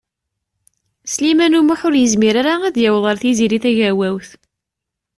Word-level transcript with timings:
Sliman 1.13 1.57
U 1.59 1.61
Muḥ 1.63 1.81
ur 1.87 1.95
yezmir 1.97 2.35
ara 2.41 2.55
ad 2.67 2.75
yaweḍ 2.83 3.05
ar 3.11 3.17
Tiziri 3.21 3.59
Tagawawt. 3.63 4.29